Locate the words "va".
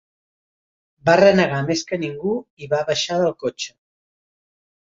1.09-1.15, 2.73-2.81